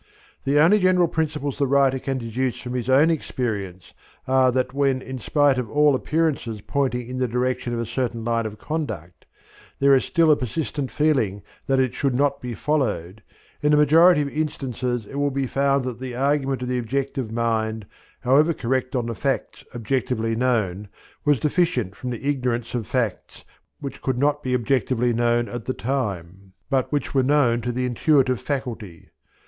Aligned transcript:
The 0.45 0.57
only 0.59 0.79
general 0.79 1.07
principles 1.07 1.59
the 1.59 1.67
writer 1.67 1.99
can 1.99 2.17
deduce 2.17 2.59
from 2.59 2.73
his 2.73 2.89
own 2.89 3.11
experience 3.11 3.93
are 4.27 4.51
that 4.51 4.73
when, 4.73 4.99
in 4.99 5.19
spite 5.19 5.59
of 5.59 5.69
all 5.69 5.93
appearances 5.93 6.59
pointing 6.59 7.07
in 7.07 7.19
the 7.19 7.27
direction 7.27 7.71
of 7.71 7.79
a 7.79 7.85
certain 7.85 8.23
line 8.25 8.47
of 8.47 8.57
conduct, 8.57 9.27
there 9.77 9.93
is 9.93 10.03
still 10.03 10.31
a 10.31 10.35
persistent 10.35 10.89
feeling 10.89 11.43
that 11.67 11.79
it 11.79 11.93
should 11.93 12.15
not 12.15 12.41
be 12.41 12.55
followed, 12.55 13.21
in 13.61 13.69
the 13.71 13.77
majority 13.77 14.21
of 14.23 14.29
instances 14.29 15.05
it 15.05 15.17
will 15.19 15.29
be 15.29 15.45
found 15.45 15.83
that 15.85 15.99
the 15.99 16.15
argument 16.15 16.63
of 16.63 16.67
the 16.67 16.79
objective 16.79 17.31
mind, 17.31 17.85
however 18.21 18.53
correct 18.53 18.95
on 18.95 19.05
the 19.05 19.13
facts 19.13 19.63
objectively 19.75 20.35
known, 20.35 20.87
was 21.25 21.39
deficient 21.39 21.95
from 21.95 22.11
ignorance 22.11 22.73
of 22.73 22.87
facts 22.87 23.45
which 23.79 24.01
could 24.01 24.17
not 24.17 24.41
be 24.41 24.55
objectively 24.55 25.13
known 25.13 25.47
at 25.47 25.65
the 25.65 25.75
time, 25.75 26.53
but 26.71 26.91
which 26.91 27.13
were 27.13 27.21
known 27.21 27.61
to 27.61 27.71
the 27.71 27.85
intuitive 27.85 28.41
faculty. 28.41 29.09